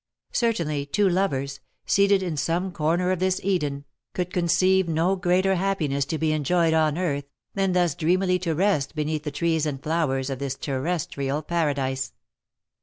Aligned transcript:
Certainly 0.33 0.87
two 0.87 1.07
lovers, 1.07 1.59
seated 1.85 2.23
in 2.23 2.35
some 2.35 2.71
corner 2.71 3.11
of 3.11 3.19
this 3.19 3.39
Eden, 3.43 3.85
could 4.15 4.33
conceive 4.33 4.87
no 4.89 5.15
greater 5.15 5.53
happiness 5.53 6.05
to 6.05 6.17
be 6.17 6.31
enjoyed 6.31 6.73
on 6.73 6.97
earth, 6.97 7.25
than 7.53 7.73
thus 7.73 7.93
dreamily 7.93 8.39
to 8.39 8.55
rest 8.55 8.95
beneath 8.95 9.25
the 9.25 9.29
trees 9.29 9.67
and 9.67 9.83
flowers 9.83 10.31
of 10.31 10.39
this 10.39 10.55
terrestrial 10.55 11.43
paradise. 11.43 12.13